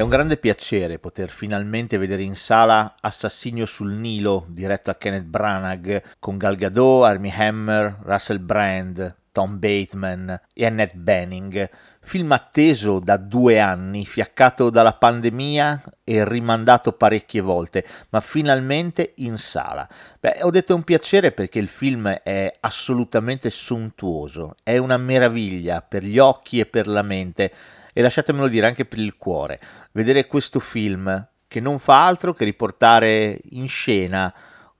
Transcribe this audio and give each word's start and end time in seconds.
È 0.00 0.02
un 0.02 0.08
grande 0.08 0.38
piacere 0.38 0.98
poter 0.98 1.28
finalmente 1.28 1.98
vedere 1.98 2.22
in 2.22 2.34
sala 2.34 2.94
Assassinio 3.02 3.66
sul 3.66 3.92
Nilo, 3.92 4.46
diretto 4.48 4.90
da 4.90 4.96
Kenneth 4.96 5.24
Branagh, 5.24 6.02
con 6.18 6.38
Gal 6.38 6.56
Gadot, 6.56 7.04
Armie 7.04 7.30
Hammer, 7.36 7.98
Russell 8.04 8.42
Brand, 8.42 9.14
Tom 9.30 9.58
Bateman 9.58 10.40
e 10.54 10.64
Annette 10.64 10.96
Bening. 10.96 11.68
Film 12.00 12.32
atteso 12.32 12.98
da 12.98 13.18
due 13.18 13.60
anni, 13.60 14.06
fiaccato 14.06 14.70
dalla 14.70 14.94
pandemia 14.94 15.82
e 16.02 16.26
rimandato 16.26 16.92
parecchie 16.92 17.42
volte, 17.42 17.84
ma 18.08 18.20
finalmente 18.20 19.12
in 19.16 19.36
sala. 19.36 19.86
Beh, 20.18 20.38
ho 20.40 20.50
detto 20.50 20.74
un 20.74 20.82
piacere 20.82 21.30
perché 21.32 21.58
il 21.58 21.68
film 21.68 22.08
è 22.08 22.56
assolutamente 22.60 23.50
sontuoso, 23.50 24.56
è 24.62 24.78
una 24.78 24.96
meraviglia 24.96 25.82
per 25.82 26.04
gli 26.04 26.18
occhi 26.18 26.58
e 26.58 26.64
per 26.64 26.88
la 26.88 27.02
mente 27.02 27.52
e 27.92 28.02
lasciatemelo 28.02 28.48
dire 28.48 28.66
anche 28.66 28.84
per 28.84 28.98
il 28.98 29.16
cuore, 29.16 29.60
vedere 29.92 30.26
questo 30.26 30.60
film 30.60 31.28
che 31.48 31.60
non 31.60 31.78
fa 31.78 32.06
altro 32.06 32.32
che 32.32 32.44
riportare 32.44 33.40
in 33.50 33.68
scena 33.68 34.32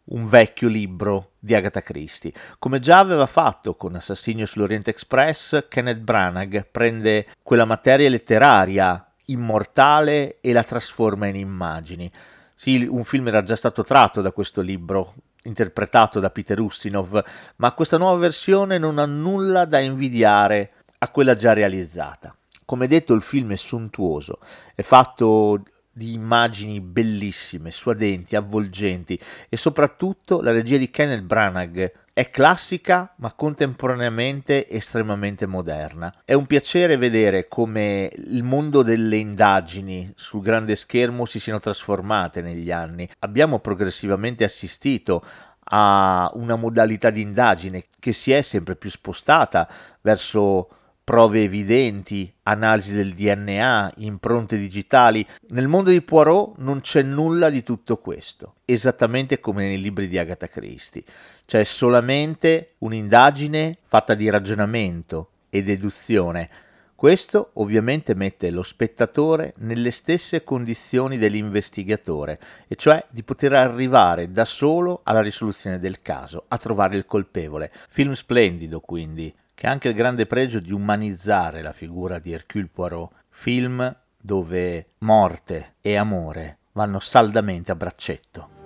un 0.05 0.29
vecchio 0.29 0.69
libro 0.69 1.33
di 1.39 1.55
Agatha 1.55 1.83
Christie. 1.83 2.33
Come 2.59 2.79
già 2.79 2.99
aveva 2.99 3.27
fatto 3.27 3.75
con 3.75 3.95
Assassinio 3.95 4.47
sull'Orient 4.47 4.89
Express, 4.89 5.67
Kenneth 5.69 5.99
Branagh 5.99 6.67
prende 6.71 7.27
quella 7.43 7.65
materia 7.65 8.09
letteraria 8.09 9.05
immortale 9.27 10.39
e 10.41 10.53
la 10.53 10.65
trasforma 10.65 11.27
in 11.27 11.37
immagini. 11.37 12.11
Sì, 12.55 12.87
un 12.89 13.05
film 13.05 13.29
era 13.29 13.43
già 13.43 13.57
stato 13.57 13.83
tratto 13.83 14.21
da 14.21 14.33
questo 14.33 14.61
libro, 14.61 15.15
interpretato 15.45 16.21
da 16.21 16.31
Peter 16.31 16.61
Ustinov, 16.61 17.25
ma 17.57 17.73
questa 17.73 17.97
nuova 17.97 18.19
versione 18.19 18.79
non 18.79 18.99
ha 18.99 19.07
nulla 19.07 19.65
da 19.65 19.79
invidiare 19.79 20.73
a 20.99 21.09
quella 21.09 21.35
già 21.35 21.53
realizzata. 21.53 22.35
Come 22.71 22.87
detto, 22.87 23.15
il 23.15 23.23
film 23.23 23.51
è 23.51 23.57
sontuoso, 23.57 24.39
è 24.77 24.83
fatto 24.83 25.65
di 25.91 26.13
immagini 26.13 26.81
bellissime, 26.81 27.73
suadenti, 27.73 28.37
avvolgenti 28.37 29.19
e 29.49 29.57
soprattutto 29.57 30.41
la 30.41 30.53
regia 30.53 30.77
di 30.77 30.89
Kenneth 30.89 31.23
Branagh 31.23 31.93
è 32.13 32.29
classica 32.29 33.13
ma 33.17 33.33
contemporaneamente 33.33 34.69
estremamente 34.69 35.47
moderna. 35.47 36.15
È 36.25 36.33
un 36.33 36.47
piacere 36.47 36.97
vedere 36.97 37.49
come 37.49 38.09
il 38.15 38.45
mondo 38.45 38.83
delle 38.83 39.17
indagini 39.17 40.13
sul 40.15 40.41
grande 40.41 40.77
schermo 40.77 41.27
si 41.27 41.41
siano 41.41 41.59
trasformate 41.59 42.41
negli 42.41 42.71
anni. 42.71 43.11
Abbiamo 43.19 43.59
progressivamente 43.59 44.45
assistito 44.45 45.25
a 45.73 46.31
una 46.35 46.55
modalità 46.55 47.11
di 47.11 47.21
indagine 47.21 47.87
che 47.99 48.13
si 48.13 48.31
è 48.31 48.43
sempre 48.43 48.77
più 48.77 48.91
spostata 48.91 49.69
verso 50.03 50.69
prove 51.11 51.43
evidenti, 51.43 52.33
analisi 52.45 52.95
del 52.95 53.15
DNA, 53.15 53.95
impronte 53.97 54.57
digitali. 54.57 55.27
Nel 55.49 55.67
mondo 55.67 55.91
di 55.91 56.03
Poirot 56.03 56.59
non 56.59 56.83
c'è 56.83 57.03
nulla 57.03 57.51
di 57.51 57.65
tutto 57.65 57.97
questo, 57.97 58.55
esattamente 58.65 59.41
come 59.41 59.65
nei 59.65 59.81
libri 59.81 60.07
di 60.07 60.19
Agatha 60.19 60.47
Christie. 60.47 61.03
C'è 61.45 61.65
solamente 61.65 62.75
un'indagine 62.79 63.79
fatta 63.89 64.15
di 64.15 64.31
ragionamento 64.31 65.31
e 65.51 65.65
deduzione. 65.65 66.49
Questo 66.95 67.51
ovviamente 67.55 68.15
mette 68.15 68.51
lo 68.51 68.63
spettatore 68.63 69.55
nelle 69.57 69.91
stesse 69.91 70.45
condizioni 70.45 71.19
dell'investigatore, 71.19 72.39
e 72.69 72.77
cioè 72.77 73.05
di 73.11 73.25
poter 73.25 73.55
arrivare 73.55 74.31
da 74.31 74.45
solo 74.45 75.01
alla 75.03 75.23
risoluzione 75.23 75.81
del 75.81 76.03
caso, 76.03 76.45
a 76.47 76.57
trovare 76.57 76.97
il 76.97 77.05
colpevole. 77.05 77.73
Film 77.89 78.13
splendido 78.13 78.79
quindi, 78.79 79.35
che 79.61 79.67
ha 79.67 79.73
anche 79.73 79.89
il 79.89 79.95
grande 79.95 80.25
pregio 80.25 80.59
di 80.59 80.73
umanizzare 80.73 81.61
la 81.61 81.75
figura 81.75 82.19
di 82.19 82.33
Hercule 82.33 82.71
Poirot, 82.73 83.11
film 83.29 83.95
dove 84.17 84.93
morte 85.01 85.73
e 85.83 85.97
amore 85.97 86.61
vanno 86.73 86.99
saldamente 86.99 87.71
a 87.71 87.75
braccetto. 87.75 88.60